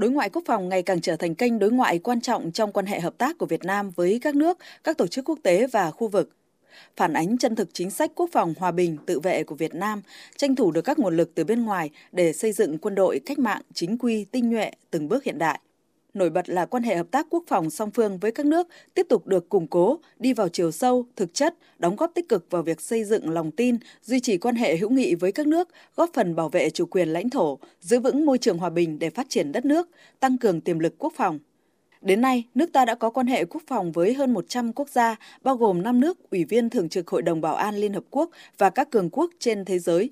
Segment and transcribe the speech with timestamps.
[0.00, 2.86] đối ngoại quốc phòng ngày càng trở thành kênh đối ngoại quan trọng trong quan
[2.86, 5.90] hệ hợp tác của Việt Nam với các nước, các tổ chức quốc tế và
[5.90, 6.30] khu vực.
[6.96, 10.02] Phản ánh chân thực chính sách quốc phòng hòa bình tự vệ của Việt Nam,
[10.36, 13.38] tranh thủ được các nguồn lực từ bên ngoài để xây dựng quân đội cách
[13.38, 15.60] mạng chính quy tinh nhuệ từng bước hiện đại.
[16.14, 19.06] Nổi bật là quan hệ hợp tác quốc phòng song phương với các nước tiếp
[19.08, 22.62] tục được củng cố, đi vào chiều sâu, thực chất, đóng góp tích cực vào
[22.62, 26.10] việc xây dựng lòng tin, duy trì quan hệ hữu nghị với các nước, góp
[26.14, 29.26] phần bảo vệ chủ quyền lãnh thổ, giữ vững môi trường hòa bình để phát
[29.28, 29.88] triển đất nước,
[30.20, 31.38] tăng cường tiềm lực quốc phòng.
[32.00, 35.16] Đến nay, nước ta đã có quan hệ quốc phòng với hơn 100 quốc gia,
[35.42, 38.30] bao gồm 5 nước ủy viên thường trực Hội đồng Bảo an Liên Hợp Quốc
[38.58, 40.10] và các cường quốc trên thế giới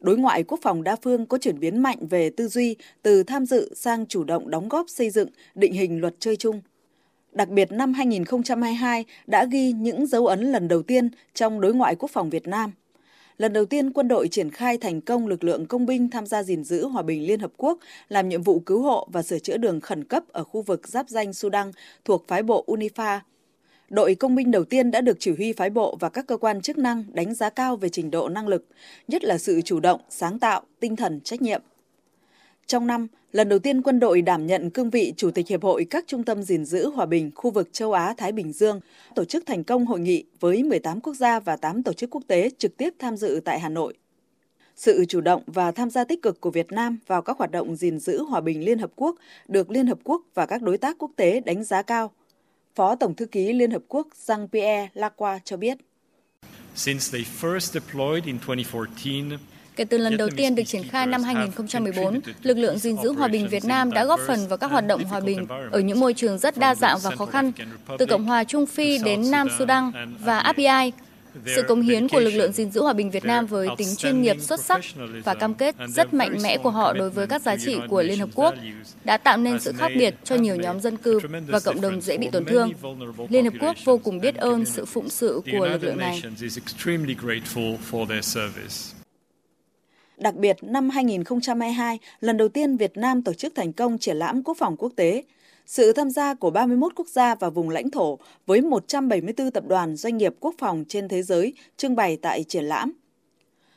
[0.00, 3.46] đối ngoại quốc phòng đa phương có chuyển biến mạnh về tư duy, từ tham
[3.46, 6.60] dự sang chủ động đóng góp xây dựng, định hình luật chơi chung.
[7.32, 11.96] Đặc biệt, năm 2022 đã ghi những dấu ấn lần đầu tiên trong đối ngoại
[11.96, 12.72] quốc phòng Việt Nam.
[13.38, 16.42] Lần đầu tiên quân đội triển khai thành công lực lượng công binh tham gia
[16.42, 19.56] gìn giữ hòa bình Liên Hợp Quốc, làm nhiệm vụ cứu hộ và sửa chữa
[19.56, 21.70] đường khẩn cấp ở khu vực giáp danh Sudan
[22.04, 23.18] thuộc phái bộ UNIFA
[23.90, 26.60] đội công binh đầu tiên đã được chỉ huy phái bộ và các cơ quan
[26.60, 28.66] chức năng đánh giá cao về trình độ năng lực,
[29.08, 31.62] nhất là sự chủ động, sáng tạo, tinh thần trách nhiệm.
[32.66, 35.86] Trong năm, lần đầu tiên quân đội đảm nhận cương vị Chủ tịch Hiệp hội
[35.90, 38.80] các trung tâm gìn giữ hòa bình khu vực châu Á-Thái Bình Dương,
[39.14, 42.22] tổ chức thành công hội nghị với 18 quốc gia và 8 tổ chức quốc
[42.26, 43.94] tế trực tiếp tham dự tại Hà Nội.
[44.76, 47.76] Sự chủ động và tham gia tích cực của Việt Nam vào các hoạt động
[47.76, 49.16] gìn giữ hòa bình Liên Hợp Quốc
[49.48, 52.10] được Liên Hợp Quốc và các đối tác quốc tế đánh giá cao–
[52.76, 55.78] Phó Tổng thư ký Liên Hợp Quốc Jean-Pierre Lacroix cho biết.
[59.76, 63.28] Kể từ lần đầu tiên được triển khai năm 2014, lực lượng gìn giữ hòa
[63.28, 66.14] bình Việt Nam đã góp phần vào các hoạt động hòa bình ở những môi
[66.14, 67.52] trường rất đa dạng và khó khăn,
[67.98, 70.92] từ Cộng hòa Trung Phi đến Nam Sudan và API,
[71.46, 74.22] sự cống hiến của lực lượng gìn giữ hòa bình Việt Nam với tính chuyên
[74.22, 74.80] nghiệp xuất sắc
[75.24, 78.18] và cam kết rất mạnh mẽ của họ đối với các giá trị của Liên
[78.18, 78.54] Hợp Quốc
[79.04, 82.18] đã tạo nên sự khác biệt cho nhiều nhóm dân cư và cộng đồng dễ
[82.18, 82.70] bị tổn thương.
[83.28, 86.22] Liên Hợp Quốc vô cùng biết ơn sự phụng sự của lực lượng này.
[90.16, 94.42] Đặc biệt, năm 2022, lần đầu tiên Việt Nam tổ chức thành công triển lãm
[94.42, 95.22] quốc phòng quốc tế–
[95.66, 99.96] sự tham gia của 31 quốc gia và vùng lãnh thổ với 174 tập đoàn
[99.96, 102.92] doanh nghiệp quốc phòng trên thế giới trưng bày tại triển lãm.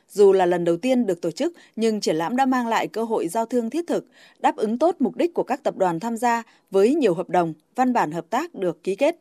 [0.09, 3.03] Dù là lần đầu tiên được tổ chức, nhưng triển lãm đã mang lại cơ
[3.03, 4.05] hội giao thương thiết thực,
[4.39, 7.53] đáp ứng tốt mục đích của các tập đoàn tham gia với nhiều hợp đồng,
[7.75, 9.15] văn bản hợp tác được ký kết.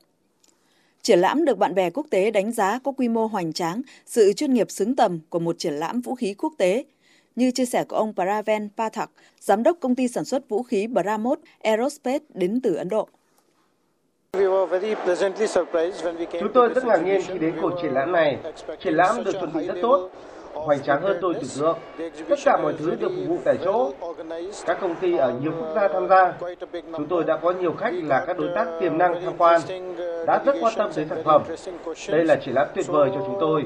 [1.03, 4.33] Triển lãm được bạn bè quốc tế đánh giá có quy mô hoành tráng, sự
[4.33, 6.85] chuyên nghiệp xứng tầm của một triển lãm vũ khí quốc tế–
[7.39, 9.11] như chia sẻ của ông Praven Pathak,
[9.41, 13.09] giám đốc công ty sản xuất vũ khí Bramot Aerospace đến từ Ấn Độ.
[16.41, 18.39] Chúng tôi rất ngạc nhiên khi đến cuộc triển lãm này.
[18.85, 20.11] Triển lãm được chuẩn bị rất tốt,
[20.53, 21.79] hoành tráng hơn tôi tưởng tượng.
[22.29, 23.93] Tất cả mọi thứ được phục vụ tại chỗ.
[24.67, 26.33] Các công ty ở nhiều quốc gia tham gia.
[26.97, 29.61] Chúng tôi đã có nhiều khách là các đối tác tiềm năng tham quan,
[30.27, 31.43] đã rất quan tâm đến sản phẩm.
[32.09, 33.63] Đây là triển lãm tuyệt vời cho chúng tôi.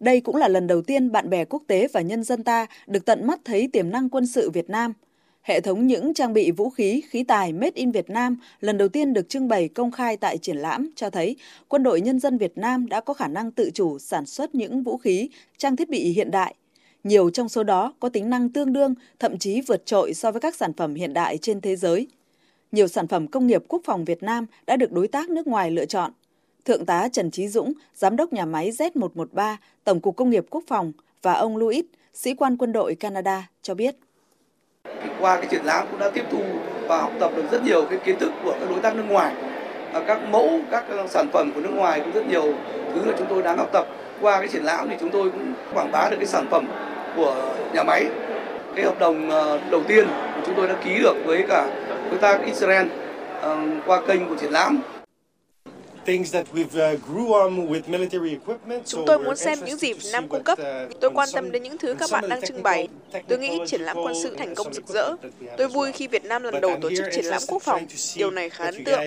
[0.00, 3.04] Đây cũng là lần đầu tiên bạn bè quốc tế và nhân dân ta được
[3.04, 4.92] tận mắt thấy tiềm năng quân sự Việt Nam–
[5.46, 8.88] Hệ thống những trang bị vũ khí, khí tài Made in Việt Nam lần đầu
[8.88, 11.36] tiên được trưng bày công khai tại triển lãm cho thấy
[11.68, 14.82] quân đội nhân dân Việt Nam đã có khả năng tự chủ sản xuất những
[14.82, 16.54] vũ khí, trang thiết bị hiện đại.
[17.04, 20.40] Nhiều trong số đó có tính năng tương đương, thậm chí vượt trội so với
[20.40, 22.06] các sản phẩm hiện đại trên thế giới.
[22.72, 25.70] Nhiều sản phẩm công nghiệp quốc phòng Việt Nam đã được đối tác nước ngoài
[25.70, 26.12] lựa chọn.
[26.66, 30.64] Thượng tá Trần Trí Dũng, Giám đốc nhà máy Z113, Tổng cục Công nghiệp Quốc
[30.68, 31.84] phòng và ông Louis,
[32.14, 33.96] sĩ quan quân đội Canada cho biết.
[35.20, 36.42] Qua cái triển lãm cũng đã tiếp thu
[36.88, 39.34] và học tập được rất nhiều cái kiến thức của các đối tác nước ngoài.
[40.06, 42.54] Các mẫu các ờ, sản phẩm của nước ngoài cũng rất nhiều
[42.94, 43.86] thứ là chúng tôi đang học tập.
[44.20, 46.66] Qua cái triển lãm thì chúng tôi cũng quảng bá được cái sản phẩm
[47.16, 48.06] của nhà máy.
[48.74, 51.68] Cái hợp đồng ờ, đầu tiên của chúng tôi đã ký được với cả
[52.10, 52.86] đối tác Israel
[53.40, 54.82] ờ, qua kênh của triển lãm.
[58.84, 60.58] Chúng tôi muốn xem những gì Việt Nam cung cấp.
[60.60, 62.88] Uh, tôi quan tâm đến những thứ các bạn đang trưng bày.
[63.28, 65.14] Tôi nghĩ triển lãm quân sự thành công rực rỡ.
[65.56, 67.86] Tôi vui khi Việt Nam lần đầu tổ chức triển lãm quốc phòng.
[68.16, 69.00] Điều này khá ấn tượng.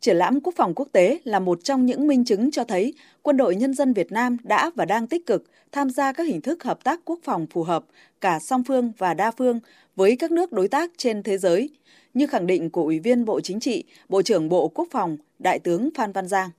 [0.00, 3.36] Triển lãm quốc phòng quốc tế là một trong những minh chứng cho thấy quân
[3.36, 6.64] đội nhân dân Việt Nam đã và đang tích cực tham gia các hình thức
[6.64, 7.84] hợp tác quốc phòng phù hợp,
[8.20, 9.60] cả song phương và đa phương
[9.96, 11.70] với các nước đối tác trên thế giới,
[12.18, 15.58] như khẳng định của Ủy viên Bộ Chính trị, Bộ trưởng Bộ Quốc phòng, Đại
[15.58, 16.50] tướng Phan Văn Giang.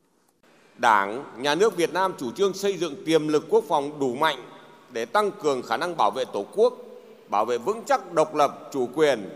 [0.77, 4.37] Đảng, Nhà nước Việt Nam chủ trương xây dựng tiềm lực quốc phòng đủ mạnh
[4.91, 6.73] để tăng cường khả năng bảo vệ Tổ quốc,
[7.29, 9.29] bảo vệ vững chắc độc lập, chủ quyền,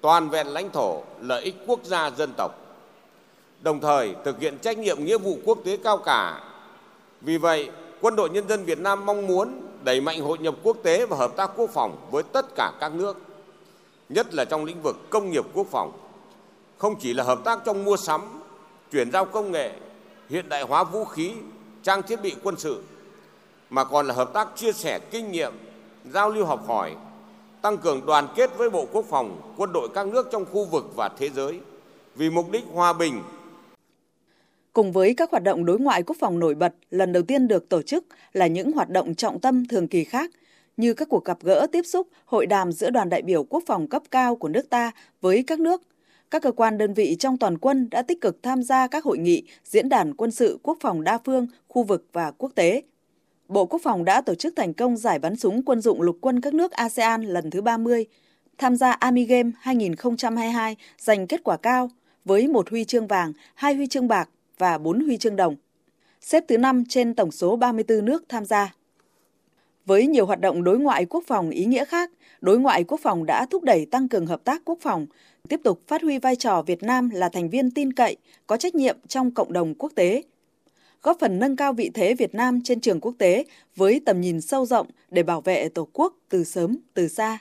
[0.00, 2.50] toàn vẹn lãnh thổ, lợi ích quốc gia dân tộc.
[3.62, 6.44] Đồng thời thực hiện trách nhiệm nghĩa vụ quốc tế cao cả.
[7.20, 7.70] Vì vậy,
[8.00, 11.16] Quân đội Nhân dân Việt Nam mong muốn đẩy mạnh hội nhập quốc tế và
[11.16, 13.29] hợp tác quốc phòng với tất cả các nước,
[14.10, 15.92] nhất là trong lĩnh vực công nghiệp quốc phòng.
[16.78, 18.20] Không chỉ là hợp tác trong mua sắm,
[18.92, 19.72] chuyển giao công nghệ,
[20.30, 21.32] hiện đại hóa vũ khí,
[21.82, 22.82] trang thiết bị quân sự,
[23.70, 25.52] mà còn là hợp tác chia sẻ kinh nghiệm,
[26.04, 26.94] giao lưu học hỏi,
[27.62, 30.84] tăng cường đoàn kết với Bộ Quốc phòng, quân đội các nước trong khu vực
[30.96, 31.60] và thế giới
[32.16, 33.22] vì mục đích hòa bình,
[34.72, 37.68] Cùng với các hoạt động đối ngoại quốc phòng nổi bật lần đầu tiên được
[37.68, 40.30] tổ chức là những hoạt động trọng tâm thường kỳ khác
[40.80, 43.86] như các cuộc gặp gỡ tiếp xúc, hội đàm giữa đoàn đại biểu quốc phòng
[43.86, 44.90] cấp cao của nước ta
[45.20, 45.82] với các nước.
[46.30, 49.18] Các cơ quan đơn vị trong toàn quân đã tích cực tham gia các hội
[49.18, 52.82] nghị, diễn đàn quân sự quốc phòng đa phương, khu vực và quốc tế.
[53.48, 56.40] Bộ Quốc phòng đã tổ chức thành công giải bắn súng quân dụng lục quân
[56.40, 58.06] các nước ASEAN lần thứ 30,
[58.58, 61.90] tham gia Army Game 2022 giành kết quả cao
[62.24, 64.28] với một huy chương vàng, hai huy chương bạc
[64.58, 65.56] và bốn huy chương đồng,
[66.20, 68.74] xếp thứ 5 trên tổng số 34 nước tham gia.
[69.90, 72.10] Với nhiều hoạt động đối ngoại quốc phòng ý nghĩa khác,
[72.40, 75.06] đối ngoại quốc phòng đã thúc đẩy tăng cường hợp tác quốc phòng,
[75.48, 78.16] tiếp tục phát huy vai trò Việt Nam là thành viên tin cậy,
[78.46, 80.22] có trách nhiệm trong cộng đồng quốc tế,
[81.02, 83.44] góp phần nâng cao vị thế Việt Nam trên trường quốc tế
[83.76, 87.38] với tầm nhìn sâu rộng để bảo vệ Tổ quốc từ sớm từ xa.